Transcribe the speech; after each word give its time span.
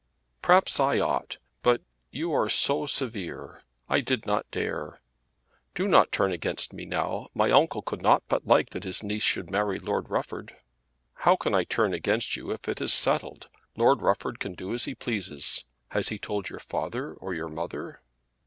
"Perhaps 0.41 0.79
I 0.79 0.97
ought; 0.97 1.37
but 1.61 1.83
you 2.09 2.31
are 2.33 2.49
so 2.49 2.87
severe, 2.87 3.61
that 3.87 3.93
I 3.93 4.01
did 4.01 4.25
not 4.25 4.49
dare. 4.49 4.99
Do 5.75 5.87
not 5.87 6.11
turn 6.11 6.31
against 6.31 6.73
me 6.73 6.85
now. 6.85 7.27
My 7.35 7.51
uncle 7.51 7.83
could 7.83 8.01
not 8.01 8.23
but 8.27 8.47
like 8.47 8.71
that 8.71 8.83
his 8.83 9.03
niece 9.03 9.21
should 9.21 9.51
marry 9.51 9.77
Lord 9.77 10.09
Rufford." 10.09 10.55
"How 11.17 11.35
can 11.35 11.53
I 11.53 11.65
turn 11.65 11.93
against 11.93 12.35
you 12.35 12.49
if 12.49 12.67
it 12.67 12.81
is 12.81 12.91
settled? 12.91 13.47
Lord 13.77 14.01
Rufford 14.01 14.39
can 14.39 14.55
do 14.55 14.73
as 14.73 14.85
he 14.85 14.95
pleases. 14.95 15.65
Has 15.89 16.09
he 16.09 16.17
told 16.17 16.49
your 16.49 16.57
father, 16.59 17.13
or 17.13 17.35
your 17.35 17.49
mother?" 17.49 18.01